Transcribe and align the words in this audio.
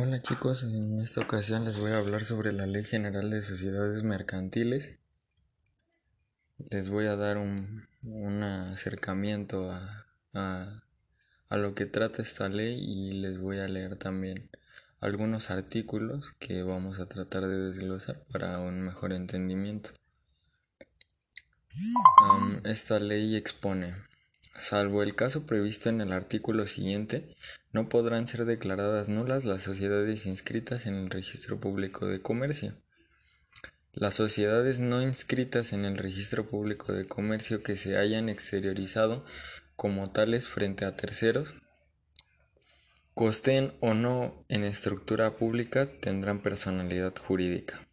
Hola 0.00 0.22
chicos, 0.22 0.62
en 0.62 1.00
esta 1.00 1.22
ocasión 1.22 1.64
les 1.64 1.80
voy 1.80 1.90
a 1.90 1.96
hablar 1.96 2.22
sobre 2.22 2.52
la 2.52 2.66
Ley 2.66 2.84
General 2.84 3.28
de 3.28 3.42
Sociedades 3.42 4.04
Mercantiles. 4.04 4.92
Les 6.70 6.88
voy 6.88 7.06
a 7.06 7.16
dar 7.16 7.36
un, 7.36 7.88
acercamiento 8.44 9.76
a, 10.34 10.84
lo 11.50 11.74
que 11.74 11.86
trata 11.86 12.22
esta 12.22 12.48
ley 12.48 12.78
y 12.80 13.14
les 13.14 13.38
voy 13.38 13.58
a 13.58 13.66
leer 13.66 13.96
también 13.96 14.48
algunos 15.00 15.50
artículos 15.50 16.32
que 16.38 16.62
vamos 16.62 17.00
a 17.00 17.08
tratar 17.08 17.48
de 17.48 17.58
desglosar 17.58 18.22
para 18.30 18.60
un 18.60 18.80
mejor 18.80 19.12
entendimiento. 19.12 19.90
esta 22.62 23.00
ley 23.00 23.34
expone 23.34 23.96
Salvo 24.58 25.04
el 25.04 25.14
caso 25.14 25.46
previsto 25.46 25.88
en 25.88 26.00
el 26.00 26.12
artículo 26.12 26.66
siguiente, 26.66 27.36
no 27.72 27.88
podrán 27.88 28.26
ser 28.26 28.44
declaradas 28.44 29.08
nulas 29.08 29.44
las 29.44 29.62
sociedades 29.62 30.26
inscritas 30.26 30.86
en 30.86 30.94
el 30.94 31.10
Registro 31.10 31.60
Público 31.60 32.06
de 32.06 32.20
Comercio. 32.20 32.74
Las 33.92 34.14
sociedades 34.14 34.80
no 34.80 35.00
inscritas 35.00 35.72
en 35.72 35.84
el 35.84 35.96
Registro 35.96 36.46
Público 36.46 36.92
de 36.92 37.06
Comercio 37.06 37.62
que 37.62 37.76
se 37.76 37.98
hayan 37.98 38.28
exteriorizado 38.28 39.24
como 39.76 40.10
tales 40.10 40.48
frente 40.48 40.84
a 40.84 40.96
terceros, 40.96 41.54
costen 43.14 43.74
o 43.80 43.94
no 43.94 44.44
en 44.48 44.64
estructura 44.64 45.36
pública, 45.36 45.88
tendrán 46.00 46.42
personalidad 46.42 47.14
jurídica. 47.16 47.88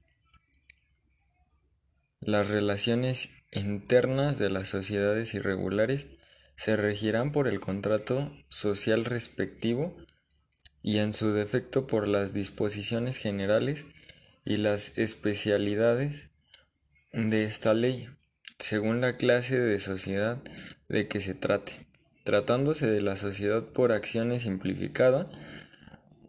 Las 2.22 2.50
relaciones 2.50 3.30
internas 3.52 4.40
de 4.40 4.50
las 4.50 4.70
sociedades 4.70 5.36
irregulares 5.36 6.08
se 6.56 6.76
regirán 6.76 7.32
por 7.32 7.48
el 7.48 7.60
contrato 7.60 8.32
social 8.50 9.06
respectivo 9.06 9.96
y 10.82 11.00
en 11.00 11.14
su 11.14 11.34
defecto 11.34 11.88
por 11.88 12.08
las 12.08 12.34
disposiciones 12.34 13.18
generales 13.18 13.86
y 14.46 14.58
las 14.58 14.98
especialidades 14.98 16.30
de 17.12 17.46
esta 17.46 17.74
ley, 17.74 18.08
según 18.60 19.02
la 19.02 19.18
clase 19.18 19.60
de 19.60 19.80
sociedad 19.80 20.42
de 20.88 21.08
que 21.08 21.20
se 21.20 21.34
trate. 21.34 21.74
Tratándose 22.24 22.88
de 22.88 23.02
la 23.02 23.18
sociedad 23.18 23.64
por 23.64 23.92
acciones 23.92 24.44
simplificada, 24.44 25.30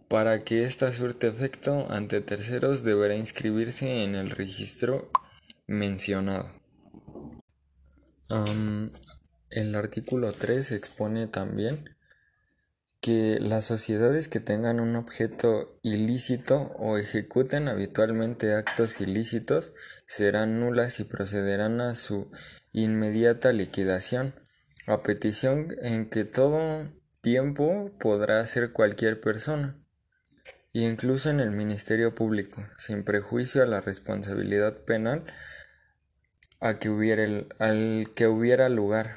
para 0.09 0.45
que 0.45 0.65
ésta 0.65 0.93
surte 0.93 1.27
efecto 1.29 1.87
ante 1.91 2.21
terceros 2.21 2.85
deberá 2.85 3.17
inscribirse 3.17 4.05
en 4.05 4.15
el 4.15 4.31
registro 4.31 5.11
mencionado. 5.67 6.51
El 9.57 9.75
artículo 9.75 10.35
3 10.35 10.73
expone 10.73 11.29
también 11.29 11.97
que 13.01 13.39
las 13.41 13.65
sociedades 13.65 14.29
que 14.29 14.39
tengan 14.39 14.81
un 14.81 14.97
objeto 14.97 15.81
ilícito 15.83 16.75
o 16.77 16.99
ejecuten 16.99 17.67
habitualmente 17.67 18.53
actos 18.53 19.01
ilícitos 19.01 19.73
serán 20.05 20.61
nulas 20.61 21.01
y 21.01 21.05
procederán 21.05 21.81
a 21.81 21.95
su 21.95 22.31
inmediata 22.75 23.55
liquidación, 23.55 24.35
a 24.87 25.03
petición 25.03 25.69
en 25.81 26.11
que 26.11 26.27
todo 26.27 26.93
tiempo 27.23 27.97
podrá 27.99 28.41
hacer 28.41 28.73
cualquier 28.73 29.23
persona, 29.23 29.83
incluso 30.75 31.31
en 31.31 31.41
el 31.41 31.51
Ministerio 31.51 32.15
Público, 32.15 32.63
sin 32.77 33.05
prejuicio 33.05 33.63
a 33.63 33.67
la 33.67 33.81
responsabilidad 33.81 34.85
penal 34.85 35.25
a 36.61 36.79
que 36.79 36.91
al 37.59 38.13
que 38.15 38.27
hubiera 38.27 38.69
lugar 38.69 39.17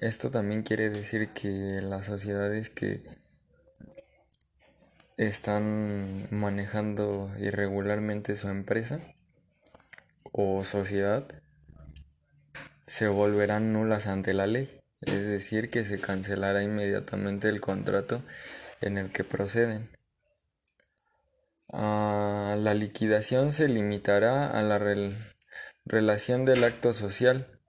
esto 0.00 0.30
también 0.30 0.62
quiere 0.62 0.90
decir 0.90 1.28
que 1.30 1.80
las 1.82 2.06
sociedades 2.06 2.70
que 2.70 3.02
están 5.16 6.26
manejando 6.30 7.30
irregularmente 7.38 8.36
su 8.36 8.48
empresa 8.48 9.00
o 10.32 10.64
sociedad 10.64 11.26
se 12.86 13.08
volverán 13.08 13.72
nulas 13.72 14.06
ante 14.06 14.34
la 14.34 14.46
ley, 14.46 14.68
es 15.00 15.26
decir, 15.26 15.70
que 15.70 15.84
se 15.84 16.00
cancelará 16.00 16.62
inmediatamente 16.62 17.48
el 17.48 17.60
contrato 17.60 18.22
en 18.80 18.98
el 18.98 19.10
que 19.12 19.24
proceden. 19.24 19.88
Ah, 21.72 22.56
la 22.58 22.74
liquidación 22.74 23.52
se 23.52 23.68
limitará 23.68 24.50
a 24.50 24.62
la 24.62 24.78
relación 25.86 26.44
del 26.44 26.64
acto 26.64 26.92
social 26.92 27.61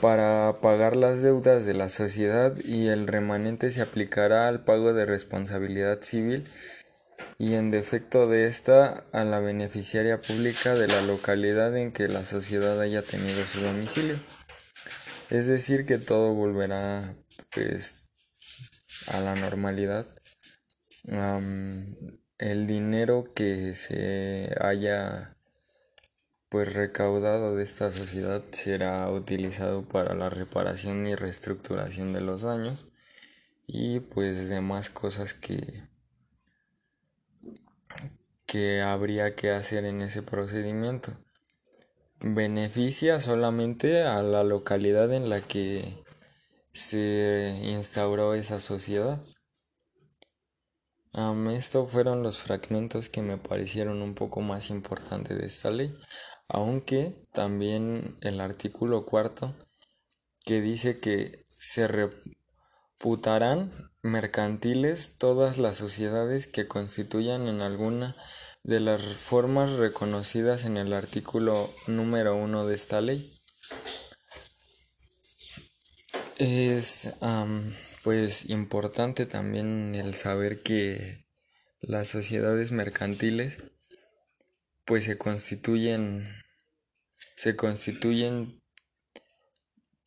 para 0.00 0.60
pagar 0.60 0.96
las 0.96 1.22
deudas 1.22 1.66
de 1.66 1.74
la 1.74 1.88
sociedad 1.88 2.56
y 2.64 2.88
el 2.88 3.06
remanente 3.06 3.70
se 3.70 3.82
aplicará 3.82 4.48
al 4.48 4.64
pago 4.64 4.92
de 4.92 5.06
responsabilidad 5.06 6.00
civil 6.02 6.44
y 7.38 7.54
en 7.54 7.70
defecto 7.70 8.28
de 8.28 8.46
esta 8.48 9.04
a 9.12 9.24
la 9.24 9.40
beneficiaria 9.40 10.20
pública 10.20 10.74
de 10.74 10.88
la 10.88 11.02
localidad 11.02 11.76
en 11.76 11.92
que 11.92 12.08
la 12.08 12.24
sociedad 12.24 12.80
haya 12.80 13.02
tenido 13.02 13.44
su 13.46 13.60
domicilio. 13.60 14.18
Es 15.30 15.46
decir, 15.46 15.86
que 15.86 15.98
todo 15.98 16.34
volverá 16.34 17.14
pues 17.50 18.10
a 19.08 19.20
la 19.20 19.34
normalidad. 19.36 20.06
el 22.38 22.66
dinero 22.66 23.32
que 23.34 23.74
se 23.74 24.54
haya 24.60 25.36
pues 26.50 26.74
recaudado 26.74 27.54
de 27.54 27.62
esta 27.62 27.92
sociedad 27.92 28.42
será 28.50 29.08
utilizado 29.08 29.88
para 29.88 30.14
la 30.14 30.28
reparación 30.30 31.06
y 31.06 31.14
reestructuración 31.14 32.12
de 32.12 32.20
los 32.20 32.42
daños 32.42 32.86
y 33.66 34.00
pues 34.00 34.48
demás 34.48 34.90
cosas 34.90 35.32
que 35.32 35.60
que 38.46 38.82
habría 38.82 39.36
que 39.36 39.52
hacer 39.52 39.84
en 39.84 40.02
ese 40.02 40.24
procedimiento. 40.24 41.12
Beneficia 42.18 43.20
solamente 43.20 44.02
a 44.02 44.24
la 44.24 44.42
localidad 44.42 45.12
en 45.14 45.30
la 45.30 45.40
que 45.40 45.84
se 46.72 47.60
instauró 47.62 48.34
esa 48.34 48.58
sociedad. 48.58 49.22
Estos 51.52 51.90
fueron 51.92 52.24
los 52.24 52.38
fragmentos 52.38 53.08
que 53.08 53.22
me 53.22 53.36
parecieron 53.36 54.02
un 54.02 54.14
poco 54.14 54.40
más 54.40 54.70
importantes 54.70 55.38
de 55.38 55.46
esta 55.46 55.70
ley 55.70 55.96
aunque 56.52 57.14
también 57.32 58.16
el 58.20 58.40
artículo 58.40 59.06
cuarto 59.06 59.54
que 60.44 60.60
dice 60.60 61.00
que 61.00 61.32
se 61.46 61.88
reputarán 61.88 63.90
mercantiles 64.02 65.16
todas 65.18 65.58
las 65.58 65.76
sociedades 65.76 66.46
que 66.46 66.66
constituyan 66.66 67.48
en 67.48 67.60
alguna 67.60 68.16
de 68.62 68.80
las 68.80 69.02
formas 69.02 69.72
reconocidas 69.72 70.64
en 70.64 70.76
el 70.76 70.92
artículo 70.92 71.70
número 71.86 72.34
uno 72.34 72.66
de 72.66 72.74
esta 72.74 73.00
ley. 73.00 73.32
Es 76.38 77.14
pues 78.02 78.48
importante 78.48 79.26
también 79.26 79.94
el 79.94 80.14
saber 80.14 80.62
que 80.62 81.26
las 81.80 82.08
sociedades 82.08 82.72
mercantiles 82.72 83.58
pues 84.90 85.04
se 85.04 85.16
constituyen 85.16 86.26
se 87.36 87.54
constituyen 87.54 88.60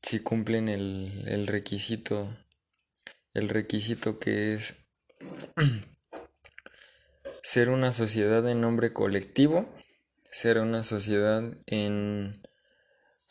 si 0.02 0.20
cumplen 0.20 0.68
el, 0.68 1.24
el 1.26 1.48
requisito 1.48 2.28
el 3.34 3.48
requisito 3.48 4.20
que 4.20 4.56
es 4.56 4.80
ser 7.44 7.70
una 7.70 7.94
sociedad 7.94 8.46
en 8.50 8.60
nombre 8.60 8.92
colectivo 8.92 9.74
ser 10.30 10.58
una 10.58 10.84
sociedad 10.84 11.46
en 11.66 12.44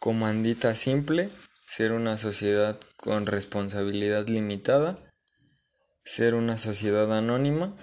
comandita 0.01 0.75
simple 0.75 1.29
ser 1.67 1.93
una 1.93 2.17
sociedad 2.17 2.81
con 2.97 3.27
responsabilidad 3.27 4.27
limitada 4.27 4.99
ser 6.03 6.33
una 6.33 6.57
sociedad 6.57 7.15
anónima 7.15 7.77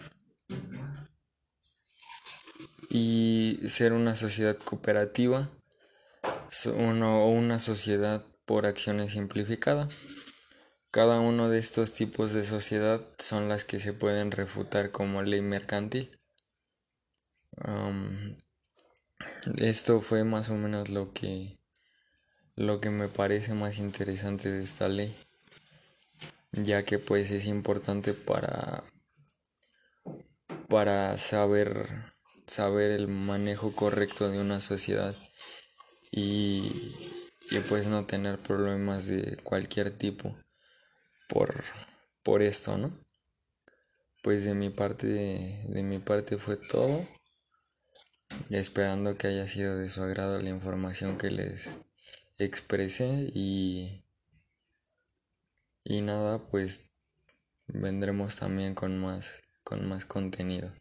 y 2.89 3.59
ser 3.67 3.93
una 3.93 4.15
sociedad 4.15 4.57
cooperativa 4.57 5.49
o 6.65 7.29
una 7.29 7.59
sociedad 7.59 8.25
por 8.45 8.65
acciones 8.65 9.11
simplificada. 9.11 9.87
Cada 10.91 11.19
uno 11.19 11.49
de 11.49 11.59
estos 11.59 11.93
tipos 11.93 12.33
de 12.33 12.45
sociedad 12.45 13.05
son 13.19 13.47
las 13.47 13.63
que 13.63 13.79
se 13.79 13.93
pueden 13.93 14.31
refutar 14.31 14.91
como 14.91 15.21
ley 15.21 15.41
mercantil. 15.41 16.19
esto 19.57 20.01
fue 20.01 20.23
más 20.23 20.49
o 20.49 20.55
menos 20.55 20.89
lo 20.89 21.13
que 21.13 21.59
lo 22.55 22.81
que 22.81 22.89
me 22.89 23.07
parece 23.07 23.53
más 23.53 23.77
interesante 23.77 24.51
de 24.51 24.63
esta 24.63 24.89
ley, 24.89 25.15
ya 26.51 26.83
que 26.83 26.99
pues 26.99 27.31
es 27.31 27.45
importante 27.45 28.13
para 28.13 28.83
para 30.67 31.17
saber 31.17 31.87
saber 32.49 32.91
el 32.91 33.07
manejo 33.07 33.73
correcto 33.73 34.29
de 34.29 34.39
una 34.39 34.61
sociedad 34.61 35.15
y, 36.11 36.71
y 37.51 37.59
pues 37.69 37.87
no 37.87 38.05
tener 38.05 38.39
problemas 38.39 39.07
de 39.07 39.37
cualquier 39.37 39.91
tipo 39.91 40.35
por, 41.27 41.63
por 42.23 42.41
esto, 42.41 42.77
¿no? 42.77 42.91
pues 44.21 44.43
de 44.43 44.53
mi 44.53 44.69
parte 44.69 45.05
de 45.07 45.83
mi 45.83 45.99
parte 45.99 46.37
fue 46.37 46.57
todo 46.57 47.07
esperando 48.49 49.17
que 49.17 49.27
haya 49.27 49.47
sido 49.47 49.77
de 49.77 49.89
su 49.89 50.03
agrado 50.03 50.39
la 50.39 50.49
información 50.49 51.17
que 51.17 51.31
les 51.31 51.79
expresé 52.37 53.29
y 53.33 54.03
y 55.83 56.01
nada 56.01 56.43
pues 56.45 56.91
vendremos 57.67 58.35
también 58.35 58.75
con 58.75 58.99
más 58.99 59.41
con 59.63 59.87
más 59.87 60.05
contenido 60.05 60.71